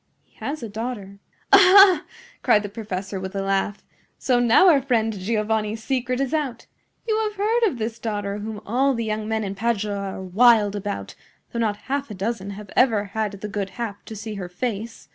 He 0.23 0.35
has 0.39 0.63
a 0.63 0.67
daughter." 0.67 1.19
"Aha!" 1.53 2.05
cried 2.41 2.63
the 2.63 2.69
professor, 2.69 3.19
with 3.19 3.35
a 3.35 3.43
laugh. 3.43 3.83
"So 4.17 4.39
now 4.39 4.67
our 4.67 4.81
friend 4.81 5.13
Giovanni's 5.13 5.83
secret 5.83 6.19
is 6.19 6.33
out. 6.33 6.65
You 7.07 7.19
have 7.19 7.35
heard 7.35 7.65
of 7.67 7.77
this 7.77 7.99
daughter, 7.99 8.39
whom 8.39 8.61
all 8.65 8.95
the 8.95 9.05
young 9.05 9.27
men 9.27 9.43
in 9.43 9.53
Padua 9.53 9.99
are 10.15 10.23
wild 10.23 10.75
about, 10.75 11.13
though 11.53 11.59
not 11.59 11.77
half 11.85 12.09
a 12.09 12.15
dozen 12.15 12.49
have 12.49 12.71
ever 12.75 13.03
had 13.13 13.33
the 13.33 13.47
good 13.47 13.69
hap 13.77 14.03
to 14.05 14.15
see 14.15 14.33
her 14.33 14.49
face. 14.49 15.07